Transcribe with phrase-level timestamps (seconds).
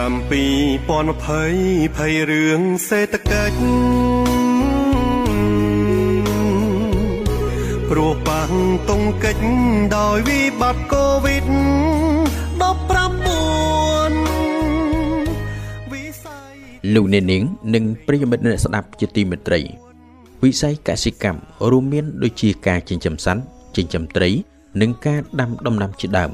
[0.00, 0.18] ឆ្នាំ
[1.20, 3.58] 2020ភ័យរឿងសេដ្ឋកិច្ច
[7.90, 8.50] ព្រោះប៉ះ
[8.90, 9.36] ទង្គិច
[9.96, 11.44] ដោយវិបត្តិកូវីដ
[16.94, 17.42] លោកអ្នកនាង
[17.74, 19.60] និងប្រិយមិត្តអ្នកស្ដាប់ជាទីមេត្រី
[20.42, 21.40] វិស័យកសិកម្ម
[21.70, 23.42] រួមមាន ដូចជាការចិញ្ចឹមសត្វ
[23.76, 24.30] ចិញ្ចឹមត្រី
[24.80, 26.32] និងការដាំដំណាំជាដើម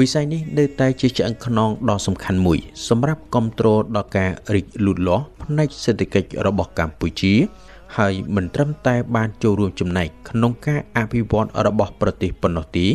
[0.00, 7.34] វិស័យនេះនៅតែជាឆ្អឹងខ្នងដ៏សំខាន់មួយ សម្រាប់គ្រប់គ្រងដល់ការរីកលូតលាស់ផ្នែកសេដ្ឋកិច្ចរបស់កម្ពុជា
[7.96, 12.86] ហើយមិនត្រឹមតែបានចូលរួមចំណែកក្នុងការអភិវឌ្ឍរបស់ប្រទេសប៉ុណ្ណោះទេ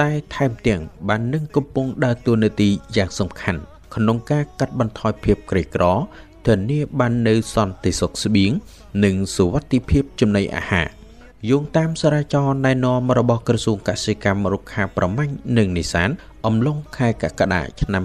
[0.00, 3.60] តែថែមទាំងបាននឹងកំពុងដើរតួនាទីយ៉ាងសំខាន់
[3.94, 5.84] ក្នុងការកាត់បន្ថយភាពក្រីក្រ
[6.46, 8.50] ធានាបាននៅសន្តិសុខស្បៀង
[9.04, 10.88] និងសុវត្ថិភាពចំណីអាហារ
[11.50, 16.10] យោងតាមសារាចរណែនាំរបស់ក្រសួងកសិកម្មរុក្ខាប្រមាញ់និងនេសាទ
[16.46, 18.04] អំឡុងខែកក្កដាឆ្នាំ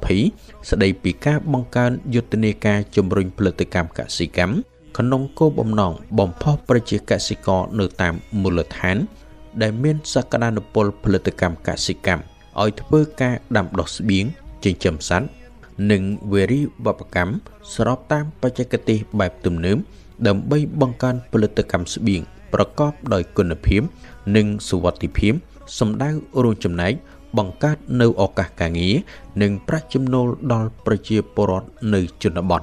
[0.00, 4.54] 2020ស្ដីពីការបង្កើនយុទ្ធនាការជំរុញផលិតកម្មកសិកម្ម
[4.98, 8.96] ក្នុងគោលបំណងបំផុសប្រជាកសិករនៅតាមមូលដ្ឋាន
[9.62, 12.22] ដែលមានសក្តានុពលផលិតកម្មកសិកម្ម
[12.62, 14.24] ឲ្យធ្វើការដាំដុះស្បៀង
[14.64, 15.28] ចិញ្ចឹមសត្វ
[15.90, 17.32] និងវារីវប្បកម្ម
[17.74, 19.78] ស្របតាមបច្ចេកទេសបែបទំនើប
[20.26, 22.22] ដើម្បីបង្កើនផលិតកម្មស្បៀង
[22.54, 23.82] ប្រកបដោយគុណភាព
[24.36, 25.34] និងសុវត្ថិភាព
[25.78, 26.10] សម្ដៅ
[26.42, 26.92] រួមចំណែក
[27.36, 28.94] បង្កើតនៅឱកាសការងារ
[29.42, 32.62] និងប្រាក់ចំណូលដល់ប្រជាពលរដ្ឋនៅជនបទ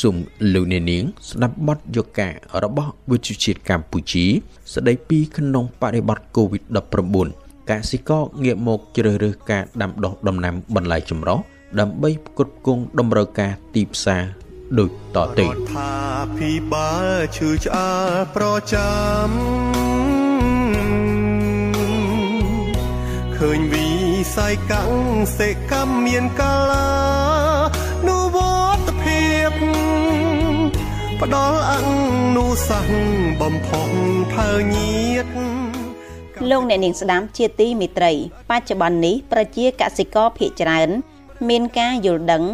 [0.00, 0.16] សូម
[0.54, 2.32] លោកអ្នកនាងស្ដាប់បទយកការ
[2.64, 4.26] របស់វិទ្យុជាតិកម្ពុជា
[4.74, 7.16] ស្ដីពីក្នុងបរិបទ COVID-19
[7.70, 11.38] កសិករងាកមកជ្រើសរើសការដាំដុះដំណាំបន្លែចម្រុះ
[11.80, 14.22] ដើម្បីផ្គត់ផ្គង់តម្រូវការទីផ្សារ
[14.78, 15.92] ដូចតទៅថា
[16.36, 17.90] ភិបាលឈឺឆ្អើ
[18.36, 19.28] ប្រចាំ
[23.36, 23.87] ឃើញវិ
[24.36, 24.92] ស័យកាំង
[25.38, 26.88] សេកម្មមានកាលា
[28.06, 28.36] នុវ
[28.76, 29.52] ត្តភាព
[31.20, 31.72] ផ្ដល់អ
[32.34, 33.90] នុសាសន៍បំផុស
[34.34, 35.26] ផើញៀត
[36.50, 38.12] លោកអ្នកនាងស្ដាំជាទីមេត្រី
[38.50, 40.88] បច្ចុប្បន្ននេះប្រជាកសិករភៀកច្រើន
[41.48, 42.44] មានការយល់ដឹង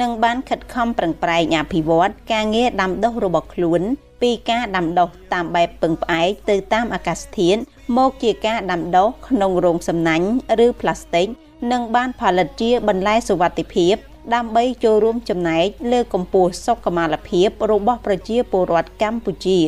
[0.00, 3.82] និងបានខិតខំប្រឹងប្រែងអភិវឌ្ឍការងារដាំដុះរបស់ខ្លួន
[4.22, 7.60] ពីការដាំដុះតាមបែបពឹងផ្អែកទៅតាមអាកាសធាតុ
[7.98, 10.28] មកជាការដាំដុះក្នុងរោងសំណាញ់
[10.66, 11.26] ឬផ្លាស្ទិក
[11.72, 13.94] និងបានផលិតជាបន្លែសុវត្ថិភាព
[14.34, 19.58] ដើម្បីចូលរួមចំណែកលើកម្ពស់សុខុមាលភាពរបស់ប្រជាពលរដ្ឋកម្ពុជា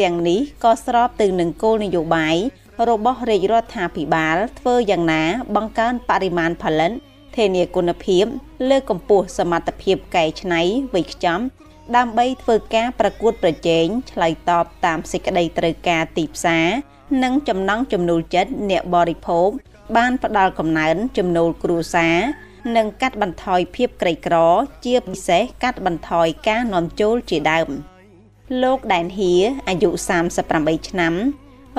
[0.00, 2.36] ទាំងនេះក៏ស្របទៅនឹងគោលនយោបាយ
[2.88, 5.22] របស់រាជរដ្ឋាភិបាលធ្វើយ៉ាងណា
[5.56, 6.92] បង្កើនបរិមាណផលិត
[7.36, 8.24] ធានាគុណភាព
[8.70, 10.60] លើកកម្ពស់សមត្ថភាពកែច្នៃ
[10.94, 11.40] វៃខ្ចំ
[11.96, 16.68] ដើម្បីធ្វើការប្រកួតប្រជែងឆ្លើយតបតាមសេចក្តីត្រូវការទីផ្សារ
[17.22, 19.48] និងចំណង់ចំណូលចិត្តអ្នកបរិភោគ
[19.96, 22.16] បានផ្ដល់កំណើនចំណូលគ្រួសារ
[22.76, 24.36] និងកាត់បន្ថយភាពក្រីក្រ
[24.84, 27.68] ជាពិសេសកាត់បន្ថយការនាំចូលជាដើម
[28.62, 29.32] លោកដែនហៀ
[29.68, 29.90] អាយុ
[30.38, 31.14] 38ឆ្នាំ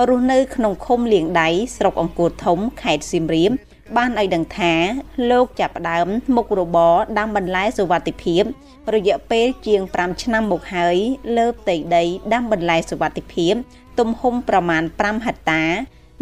[0.07, 3.51] រស់នៅក្នុងឃុំលៀងដៃស្រុកអង្គរធំខេត្តសៀមរាប
[3.97, 4.74] បានឲ្យដឹងថា
[5.31, 8.44] លោកចាប់ផ្ដើមមុខរបរដាំបន្លែសុវត្ថិភាព
[8.96, 10.97] រយៈពេលជាង5ឆ្នាំមកហើយ
[11.38, 12.03] លើផ្ទៃដី
[12.34, 13.53] ដាំបន្លែសុវត្ថិភាព
[14.00, 15.63] ទំហំប្រមាណ5ហិកតា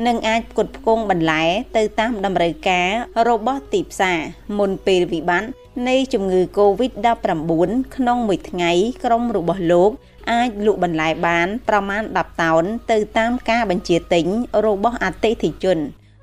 [0.07, 1.43] និងអាចផ្គត់ផ្គង់បន្លែ
[1.77, 2.89] ទៅតាមតម្រូវការ
[3.27, 4.19] របស់ទីផ្សារ
[4.59, 5.49] មុនពេលវិបត្តិ
[5.87, 8.71] នៃជំងឺ Covid-19 ក្នុងមួយថ្ងៃ
[9.03, 9.91] ក្រុមរបស់លោក
[10.31, 14.25] អាចលក់បន្លែបានប្រមាណ10តោនទៅតាមការបញ្ជាទិញ
[14.65, 15.79] របស់អតិថិជន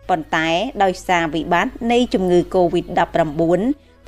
[0.08, 0.48] ប៉ុន្តែ
[0.82, 2.98] ដោយសារវិបត្តិនៃជំងឺ Covid-19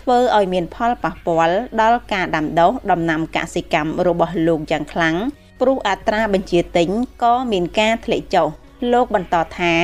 [0.00, 5.16] ធ្វើឲ្យមានផលប៉ះពាល់ដល់ការដាំដុះដំណាំកសិកម្មរបស់លោកយ៉ាងខ្លាំង
[5.60, 6.88] ព្រោះអត្រាបញ្ជាទិញ
[7.22, 8.48] ក៏មានការធ្លាក់ចុះ
[8.92, 9.74] លោកបន្តថា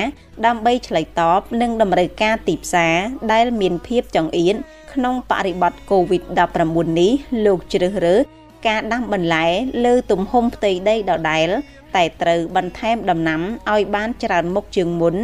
[0.47, 2.97] ដើម្បីឆ្លើយតបនឹងតម្រូវការទីផ្សារ
[3.33, 4.55] ដែលមានភាពចង្អៀត
[4.93, 7.13] ក្នុងបរិបទ COVID-19 នេះ
[7.45, 8.23] លោកជ្រើសរើស
[8.67, 9.47] ការដាំបន្លែ
[9.85, 11.49] លើទំហំផ្ទៃដីដដែល
[11.97, 13.41] តែត្រូវបន្ថែមដំណាំ
[13.73, 15.17] ឲ្យបានច្រើនមុខជាងមុន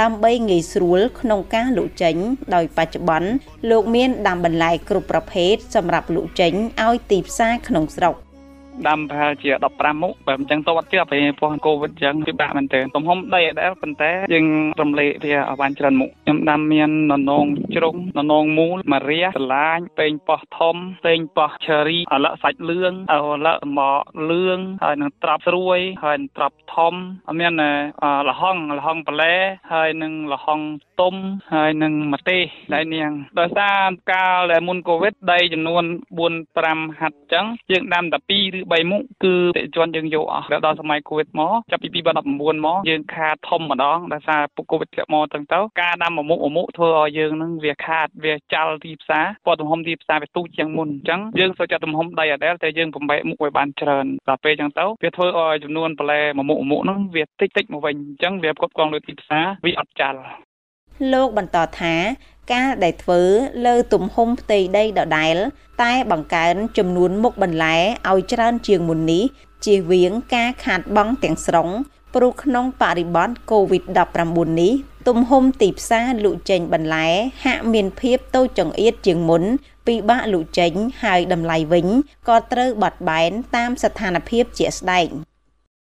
[0.00, 2.16] ដើម្បីងាយស្រួលក្នុងការលក់ចេញ
[2.54, 3.30] ដោយបច្ចុប្បន្ន
[3.70, 6.52] លោកមានដាំបន្លែគ្រប់ប្រភេទសម្រាប់លក់ចេញ
[6.86, 8.14] ឲ្យទីផ្សារក្នុងស្រុក
[8.88, 14.46] ដាំប្រហែលជា15មុខបែបអញ្ចឹងទៅអត់ជឿពេលពោះកូវីដអញ្ចឹងពិបាកមែនទែនទំហំដីដែលប៉ុន្តែយើង
[14.80, 20.76] រំលែកវាឲ្យបានច្រើនមុខខ្ញុំដាំមានននងជ្រុងននងមូលម៉ារីសឡាញពេងប៉ោះធំ
[21.06, 23.14] ពេងប៉ោះឈើរីអលសាច់លឿងអ
[23.46, 24.00] លមក
[24.30, 26.94] លឿងហើយនឹងត្រាប់ស្រួយហើយត្រាប់ធំ
[27.40, 27.52] មាន
[28.28, 29.34] លហុងលហុងប្លែ
[29.72, 30.60] ហើយនឹងលហុង
[31.00, 31.14] ទុំ
[31.54, 32.42] ហើយនឹងម្ទេស
[32.74, 35.84] ដែលនាងដោយសារកាលដែលមុនកូវីដដីចំនួន
[36.24, 41.88] 4 5ហាត់អញ្ចឹងយើងដាំតែ2ឬ3មុខគឺតិជនយើងយកអស់ដល់សម័យ Covid មកចាប់ពី
[42.28, 60.20] 2019មកយើងខាតធំម្ដងដោយសារពុក Covid ធ្លាក់មកទាំងទៅការដាំមួយមុខមួយមុខធ្វើឲ្យយើងនឹងវាខាតវាចាល់ទីផ្សារពណ៌ទំហំទីផ្សារវាទូចជាងមុនអញ្ចឹងយើងសូចចាត់ទំហំដីអដែលតែយើងបំបែកមុខឲ្យបានច្រើនដល់ពេលអញ្ចឹងទៅវាធ្វើឲ្យចំនួនបន្លែមួយមុខមួយមុខហ្នឹងវាតិចតិចមកវិញអញ្ចឹងវាផ្គត់ផ្គង់លើទីផ្សារវាអត់ចាល់
[61.12, 61.94] លោកបន្តថា
[62.52, 63.22] ការដែលធ្វើ
[63.66, 65.36] លើទំហំផ្ទៃដីដដែល
[65.82, 67.76] តែបង្កើនចំនួនមុខបន្លែ
[68.10, 69.24] ឲ្យច្រើនជាងមុននេះ
[69.64, 71.68] ជៀសវាងការខាតបង់ទាំងស្រុង
[72.14, 74.72] ព្រោះក្នុងបរិបទ COVID-19 នេះ
[75.08, 77.08] ទំហំទីផ្សារលក់ចេញបន្លែ
[77.44, 79.42] ហាក់មានភាពតូចចង្អៀតជាងមុន
[79.86, 80.72] ពិបាកលក់ចេញ
[81.02, 81.86] ហើយតម្លៃវិញ
[82.28, 85.08] ក៏ត្រូវបត់បែនតាមស្ថានភាពជាក់ស្ដែង។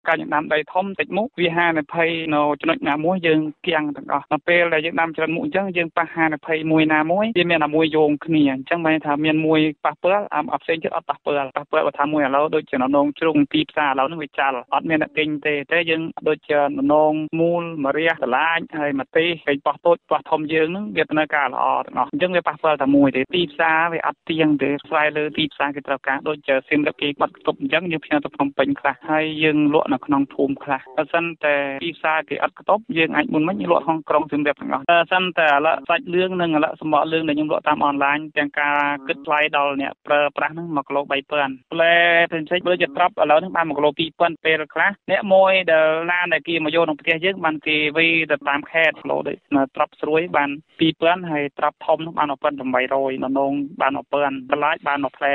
[0.08, 16.60] ការយើងដាំដីធំតិចមុខវាហានិភ័យនៅចំណុចណាមួយយើងគៀងទាំងអស់ដល់ពេលដែលយើងដាំច្រើនមុខអញ្ចឹងយើងប៉ះហានិភ័យមួយណាមួយវាមានតែមួយយោងគ្នាអញ្ចឹងមានថាមានមួយប៉ះពាល់អាផ្សេងទៀតអត់ប៉ះពាល់ប៉ះពាល់បើថាមួយឥឡូវដូចជានងជ្រុងទីផ្សារឥឡូវហ្នឹងវាចាល់អត់មានអ្នកទិញទេតែយើងដូចជា
[16.92, 31.54] នងមូលមរះតឡាចហើយមកទេពេញប៉ោះតូចប៉ោះធំយើងហ្នឹងវាដំណើរការល្អទាំងអស់អញ្ចឹងវាប៉ះពាល់តែមួយទេទីផ្សារវាអត់ទៀងទេស្វែងលើទីផ្សារគេត្រូវការដូចជាសៀមរាបគេបាត់គប់អញ្ចឹងយើងផ្ញើទៅភ្នំពេញខ្លះហើយយើងលក់នៅក្នុងភូមិខ្លះបើសិនតែ
[31.84, 38.76] ទីផ្សារគេអត់ខ្ទប់យើងអាចមុនមិញលក់ក្នុងក្រុងសៀមរាបទាំងអស់បើសិនតែឥឡូវសាច់លឿងនិងឥឡូវសម្បកលឿងដែលខ្ញុំលក់តាមអនឡាញទាំងការ
[39.08, 41.94] គិតថ្លៃដល់អ្នកប្រើប្រាស់ហ្នឹង1គីឡូ3000ផ្លែ
[42.30, 49.36] ផ្សេងៗបើជាត្រប់ឥឡូវហ្នឹងបាន1គីឡូ2000ពេលខ្លះអ្នកមួយដែលឡានដែលគេមកយកក្នុងផ្ទះយើងបានគេវីទៅតាមខេត្តគីឡូដូច
[49.76, 50.50] ត្រប់ស្រួយបាន
[50.90, 55.32] 2000ហើយត្រប់ធំនោះបាន1800ននងបាន1000តឡាចបាន1ផ្លែ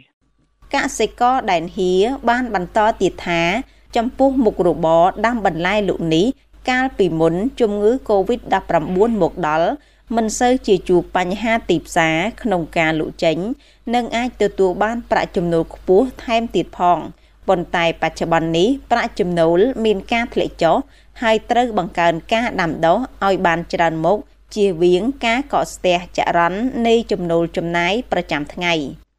[0.00, 0.14] 700
[0.74, 1.90] កសិករដែនហៀ
[2.30, 3.42] បានបន្តទៀតថា
[3.96, 6.26] ចំពោះមុខរបរដាំបន្លែលក់នេះ
[6.70, 8.72] កាលពីមុនជំងឺ Covid-19
[9.22, 9.68] មកដល់
[10.16, 13.36] មិនសូវជាជួបបញ្ហាទីផ្សារក្នុងការលក់ចេញ
[13.94, 16.98] និងអាចទទួលបានប្រាក់ចំណូលខ្ពស់ថែមទៀតផង
[17.48, 20.76] ប៉ុន្តែបច្ចុប្បន្ននេះប្រាក់ចំណូលមានការធ្លាក់ចុះ
[21.22, 24.18] ហើយត្រូវបង្កើនការដាំដុះឲ្យបានច្រើនមុខ
[24.54, 28.74] ជៀសវាងការកកស្ទះចរន្តនៃចំណូលចំណាយប្រចាំថ្ងៃ។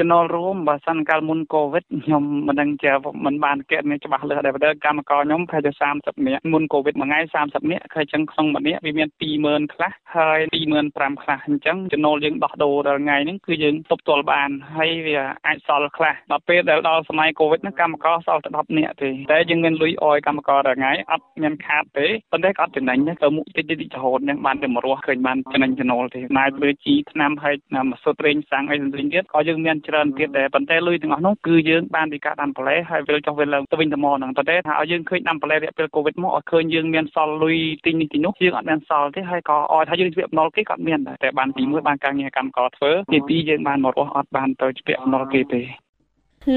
[0.00, 2.92] ចំណូលរួមបើសិនកាលមុនកូវីដខ្ញុំមិនដឹងជា
[3.24, 9.08] មិនបានគណនាច្បាស់លាស់ដែរបើកម្មករខ្ញុំប្រហែលជា30នាក់មុនកូវីដមួយថ្ងៃ30នាក់គឺអញ្ចឹងក្នុងមួយនាក់វាមាន
[9.42, 15.16] 20000ខ្លះហើយ25000ខ្លះអញ្ចឹងចំណូលយើងដោះដូរដល់ថ្ងៃហ្នឹងគឺយើងទប់ទល់បានហើយវា
[15.46, 27.54] អាចសល់ខ្លះដល់ពេលដែលដល់សម័យកូវីដហ្នឹងកម្មករសល់តែ10នាក់ទេតែយើងមានលុយអយកម្មករដល់ថ្ងៃអត់មានខាតទេប៉ុន្តែក៏អត់ចំណេញដែរទៅមុខតិចតិចរហូតហ្នឹងបានតែមករស់ឃើញបានចំណេញចំណូលទេណាយធ្វើជីឆ្នាំហើយ
[27.90, 45.62] មកសុទ្ធរេងសាំងអីផ្សេងទៀតក៏យើងមានច្រើនទៀតដែរប៉ុន្តែលុយទាំងអស់នោះគឺយើងបានពីការដាំបន្លែហើយវិលចុះវិលឡើងទៅវិញទៅមកហ្នឹងប៉ុន្តែថាឲ្យយើងឃើញដាំបន្លែរយៈពេលកូវីដមកឲ្យឃើញយើងមានសល់លុយទិញនេះទិញនោះយើងអត់មានសល់ទេហើយក៏ឲ្យថាយើងជាបំណុលគេក៏អត់មានដែរតែបានទីមួយបានការងារកម្មករធ្វើទីពីរយើងបានមករស់អត់បានទៅជាបំណុលគេទេ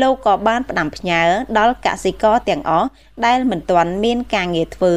[0.02, 1.22] លោកក៏បានផ្ដាំផ្ញើ
[1.60, 2.88] ដល់កសិករទាំងអស់
[3.26, 4.94] ដែលមិនទាន់មានការងារធ្វើ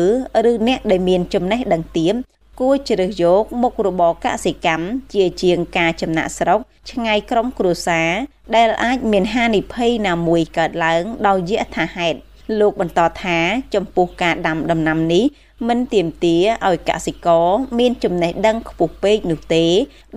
[0.50, 2.14] ឬអ្នកដែលមានចំណេះដឹងទៀម
[2.60, 4.84] គួរជ្រើសយកមុខរបរកសិកម្ម
[5.14, 6.60] ជាជាងការចំណាក់ស្រុក
[6.90, 8.10] ឆ្ងាយក្រុមគ្រួសារ
[8.56, 12.18] ដែលអាចមានហានិភ័យណាមួយកើតឡើងដោយយថាហេតុ
[12.60, 13.38] លោកបន្តថា
[13.74, 15.24] ចំពោះការដាំដំណាំនេះ
[15.68, 16.36] មិនទៀមទា
[16.66, 17.46] ឲ្យកសិករ
[17.78, 19.64] មានចំណេះដឹងខ្ពស់ពេកនោះទេ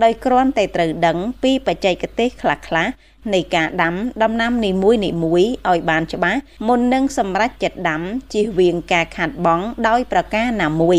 [0.02, 2.90] ដោយគ្រាន់តែត្រូវដឹងពីបច្ចេកទេសខ្លះៗ
[3.34, 8.02] នៃការដាំដំណាំនីមួយៗឲ្យបានច្បាស់មុននឹងសម្រេចចិត្តដាំ
[8.32, 10.98] ជៀសវាងការខាតបង់ដោយប្រការណាមួយ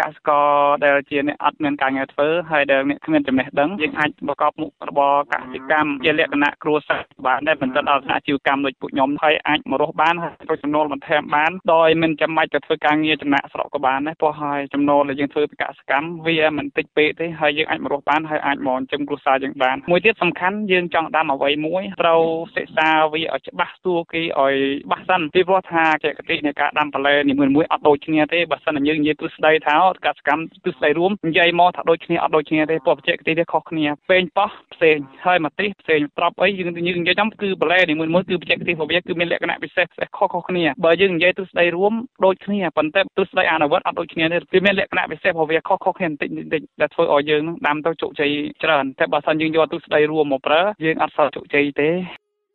[0.00, 0.48] កសិករ
[0.84, 22.22] ដែលជាអ្នកអត់មានការងារធ្វើហើយដែលអ្នកគ្មានចំណេះដឹងយើងអាចប្រកបមុខរបរកសិកម្មជាលក្ខណៈគ្រួសារបានដែរបន្តដល់ថ្នាក់ជីវកម្មដូចពួកខ្ញុំហើយអាចមករស់បានហើយរកចំណូលបន្ថែមបានដោយមិនចាំបាច់ទៅធ្វើការងារចំណាក់ស្រុកក៏បានដែរព្រោះហើយចំណូលដែលយើងធ្វើពីកសិកម្មវាមិនតិចពេកទេហើយយើងអាចមករស់បានហើយអាចមកចិញ្ចឹមគ្រួសារយើងបានមួយទៀតសំខាន់យើងចង់ដាំអ្វីមួយត្រូវ
[22.56, 29.74] សិក្សាវាឲ្យច្បាស់ស្ទួគេឲ្យច្បាស់សិនពីព្រោះថាចេតតិនៃការដាំបន្លែនីមួយៗអត់ដូចគ្នាទេបើសិនយើងនិយាយទ្រឹស្ដីថា
[30.06, 41.92] កសកម្មទិសដៅរួមនិយាយមកថាដូចគ្នាអត់ដូចគ្នាទេព្រោះបច្ចេកទេសវាខុសគ្នាពេញប៉ោះផ្សេងហើយមកទេសផ្សេងត្រប់អីយើងយើងនិយាយចំគឺបន្លែនីមួយៗគឺបច្ចេកទេសរបស់វាគឺមានលក្ខណៈពិសេសខុសៗគ្នាបើយើងនិយាយទិសដៅរួម
[42.24, 48.30] ដូចគ្នាប៉ុន្តែទិសដៅអនុវត្តអត់ដូចគ្នាទេវាមានលក្ខណៈពិសេសរបស់វាខុសៗគ្នាបន្តិចបន្តិចដែលធ្វើឲ្យយើងដាំទៅជោគជ័យ
[48.62, 51.90] ច្រើនតែបើសិនយើងយកទិសដៅរួមមកប្រើយើងអត់សូវជោគជ័យទេ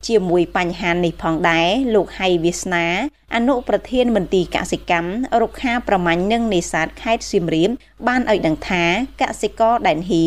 [0.07, 2.87] ជាមួយបញ្ហានេះផងដែរលោកហៃវាសនា
[3.35, 7.69] អនុប្រធានមន្ទីរកសិកម្មរុក្ខាប្រមាញ់និងនេសាទខេត្តសៀមរាប
[8.07, 8.83] បានឲ្យដឹងថា
[9.21, 10.25] កសិករដែនហៀ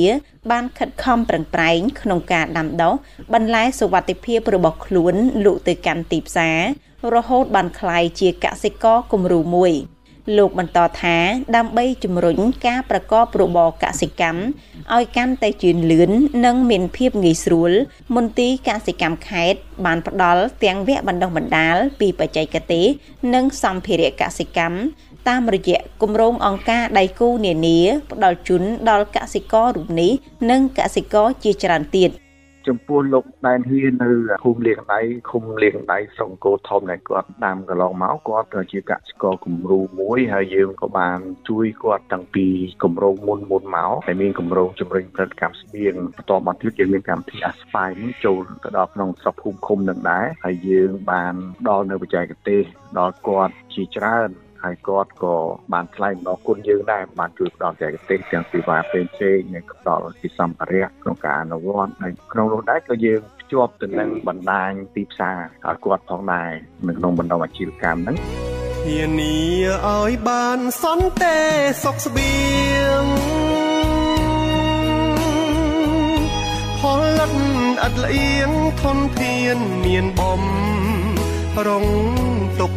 [0.51, 2.95] បានខិតខំប្រឹងប្រែងក្នុងការដាំដុះ
[3.35, 5.15] បន្លែសុវត្ថិភាពរបស់ខ្លួន
[5.45, 6.61] លក់ទៅកាន់ទីផ្សារ
[7.15, 9.73] រហូតបានក្លាយជាកសិករគំរូមួយ
[10.37, 11.17] លោកបន្តថា
[11.57, 14.41] ដើម្បីជំរុញការប្រកបរបរកសិកម្ម
[14.95, 16.11] ឲ្យកាន់តែជឿនលឿន
[16.45, 17.73] និងមានភាពងាយស្រួល
[18.17, 22.87] មន្ទីរកសិកម្មខេត្តបានផ្ដល់ទាំងវគ្គបណ្ដុះបណ្ដាលពីបច្ចេកទេស
[23.35, 24.79] និងសម្ភារៈកសិកម្ម
[25.29, 27.79] តាមរយៈគម្រោងអង្គការដៃគូនានា
[28.11, 30.13] ផ្ដល់ជូនដល់កសិកររូបនេះ
[30.51, 32.11] និងកសិករជាច្រើនទៀត។
[32.69, 34.11] ចំពោះលោកដែនហ៊ានៅ
[34.45, 41.19] ភូមិលៀងដៃឃុំលៀងដៃស្រុកអង្គរធំដែលគាត់ដាំកន្លងមកគាត់ក៏ជាកសិករគំរូមួយហើយយើងក៏បាន
[41.49, 42.47] ជួយគាត់តាំងពី
[42.83, 51.35] គម្រោងមុនមុនមកតែមានគម្រោងជំរុញផលិតកម្មស្បៀងបន្តមកទៀតយើងមានកម្មវិធីអាស្ប៉ៃនេះចូលទៅដល់ក្នុងស្រុកភូមិឃុំនឹងដែរហើយយើងបាន
[51.69, 52.63] ដល់នៅបច្ចេកទេស
[52.99, 54.31] ដល់គាត់ជាច្រើន
[54.65, 55.37] ហើយគាត់ក៏
[55.73, 66.51] បានថ្លែងអំណរគុណយើងដែរបានជួយផ្ដល់បច្ចេកទេសទាំងសេវាផ្សេងផ្សេងនិងផ្ដល់ទីសម្ភារៈក្នុងការអនុវត្តហើយក្នុងនោះដែរក៏យើងភ្ជាប់ទៅនឹងបណ្ដាញទីផ្សារឲ្យគាត់ផងដែរ
[66.89, 68.17] នៅក្នុងបណ្ដុំអាជីវកម្មហ្នឹង
[68.85, 69.37] ធានា
[69.87, 71.39] ឲ្យបានសន្តិ
[71.85, 72.35] សុខស្បៀ
[73.03, 73.05] ង
[76.81, 76.83] ផ
[77.19, 77.33] លិត
[77.87, 78.51] ឥតលៀង
[78.83, 80.43] ធនធានមានបំ
[81.67, 81.87] រង
[82.61, 82.73] ទុក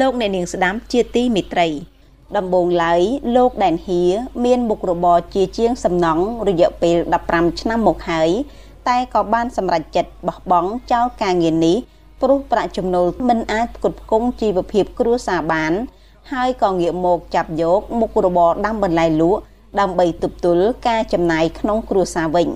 [0.00, 1.68] លោកអ្នកនាងស្ដាំជាទីមេត្រី
[2.36, 3.02] ដំបូងឡើយ
[3.36, 4.02] លោកដែនហៀ
[4.44, 6.96] មានមុខរបរជាជាងសំណង់រយៈពេល
[7.28, 8.30] 15ឆ្នាំមកហើយ
[8.88, 11.76] តែក៏បានសម្រេចចិត្តបោះបង់ចោលការងារនេះ
[12.22, 15.72] ព្រោះប្រាក់ចំណូលមិនអាចផ្គត់ផ្គង់ជីវភាពគ្រួសារបាន
[16.32, 19.40] ហើយក៏ងាកមកចាប់យកមុខរបរដាំបន្លែលក់
[19.80, 22.48] ដើម្បីទប់ទល់ការចំណាយក្នុងគ្រួសារវិញ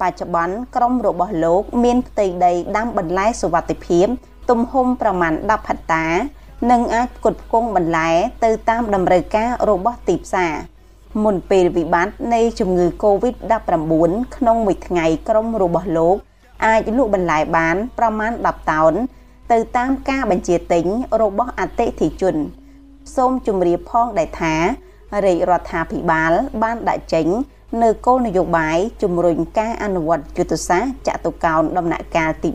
[0.00, 4.06] បច្ចុប្បន្នក្រុមរបស់លោក មានផ្ទៃដីដាំបន្លែសុវត្ថិភាព
[4.50, 6.06] ទំហំប្រមាណ10ហិកតា
[6.70, 8.10] និងអាចផ្គត់ផ្គង់បន្លែ
[8.44, 10.52] ទៅតាមតម្រូវការរបស់ទីផ្សារ
[11.24, 16.16] មុនពេលវិបត្តិនៃជំងឺ Covid-19 ក្នុងមួយថ្ងៃក្រុមរបស់លោក
[16.66, 18.92] អាចលក់បន្លែបានប្រមាណ10តោន
[19.52, 20.84] ទៅតាមការបញ្ជាទិញ
[21.22, 22.36] របស់អតិថិជន
[23.16, 24.54] សូមជម្រាបផងដែរថា
[25.26, 27.26] រាជរដ្ឋាភិបាលបានដាក់ចេញ
[27.82, 32.50] នៅគោលនយោបាយជំរុញការអនុវត្តយុទ្ធសាស្ត្រចតុកោណដំណាក់កាលទី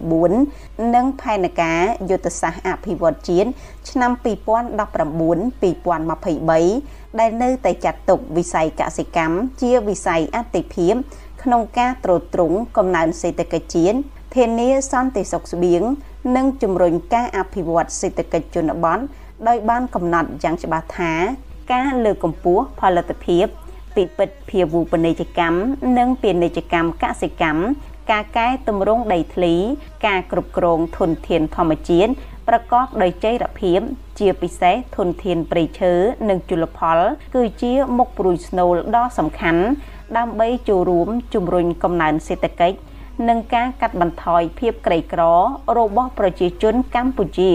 [0.45, 3.49] 4និងផែនការយុទ្ធសាស្ត្រអភិវឌ្ឍជាតិ
[3.89, 10.93] ឆ្នាំ2019-2023ដែលនៅតែចាត់ទុកវិស័យកសិកម្មជាវិស័យអតិភិប
[11.43, 13.97] ក្នុងការត្រួតត្រងកំណើនសេដ្ឋកិច្ចជាតិ
[14.35, 15.81] ធានាសន្តិសុខស្បៀង
[16.35, 18.99] និងជំរុញការអភិវឌ្ឍសេដ្ឋកិច្ចជនបទ
[19.47, 21.13] ដោយបានកំណត់យ៉ាងច្បាស់ថា
[21.73, 23.47] ការលើកកម្ពស់ផលិតភាព
[23.95, 25.57] ពិពិតភាវូបនីយកម្ម
[25.97, 27.61] និងពាណិជ្ជកម្មកសិកម្ម
[28.11, 29.55] ការកែតម្រង់ដីធ្លី
[30.07, 32.11] ការគ្រប់គ្រងធនធានធម្មជាតិ
[32.47, 33.79] ប្រកបដោយចីរភាព
[34.19, 35.93] ជាពិសេសធនធានព្រៃឈើ
[36.29, 36.99] និងជលផល
[37.35, 39.63] គឺជាមុខព្រួយស្នូលដ៏សំខាន់
[40.17, 42.77] ដើម្បីចូលរួមជំរុញកំណើនសេដ្ឋកិច្ច
[43.29, 45.21] និងការកាត់បន្ថយភាពក្រីក្រ
[45.77, 47.51] របស់ប្រជាជនកម្ពុជា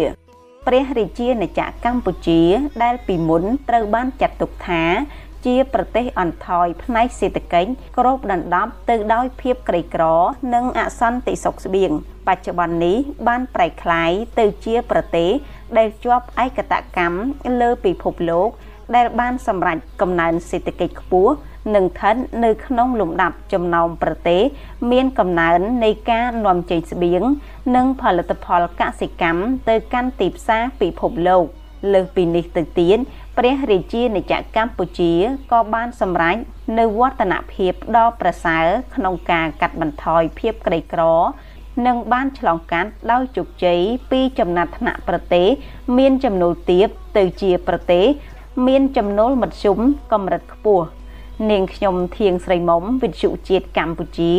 [0.66, 2.40] ព្រះរាជាណាចក្រកម្ពុជា
[2.82, 4.82] ដែលពីមុនត្រូវបានចាត់ទុកថា
[5.46, 10.04] ជាប្រទេសអន់ថយផ្នែកសេដ្ឋកិច្ចគ្របដណ្ដប់ទៅដោយភាពក្រីក្រ
[10.54, 11.90] និងអសន្តិសុខស្បៀង
[12.26, 12.96] បច្ចុប្បន្ននេះ
[13.28, 15.30] បានប្រែក្លាយទៅជាប្រទេស
[15.78, 17.18] ដែលជាប់ឯកតកម្ម
[17.60, 18.48] លើពិភពលោក
[18.96, 21.32] ដែលបានសម្រេចកំណើនសេដ្ឋកិច្ចខ្ពស់
[21.74, 24.42] និងស្ថិតនៅក្នុងលំដាប់ចំណោមប្រទេស
[24.90, 27.22] មានកំណើននៃការនាំចេញស្បៀង
[27.76, 31.44] និងផលិតផលកសិកម្មទៅកាន់ទីផ្សារពិភពលោក
[31.92, 32.98] លើសពីនេះទៅទៀត
[33.38, 35.12] ព្រះរាជាណាចក្រកម្ពុជា
[35.52, 36.36] ក៏បានសម្រេច
[36.78, 41.02] នៅវឌ្ឍនភាពដ៏ប្រសើរក្នុងការកាត់បន្ថយភាពក្រីក្រ
[41.86, 43.80] និងបានឆ្លងកាត់ដោយជោគជ័យ
[44.10, 45.48] ពីចំណាត់ថ្នាក់ប្រទេស
[45.98, 48.04] មានចំណូលទាបទៅជាប្រទេស
[48.66, 49.78] មានចំណូលមធ្យម
[50.12, 50.86] កម្រិតខ្ពស់
[51.50, 54.32] នាងខ្ញុំធៀងស្រីមុំវិទ្យុជាតិកម្ពុជា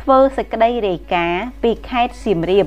[0.00, 2.66] ធ្វើសេចក្តីរាយការណ៍ពីខេត្តសៀមរាប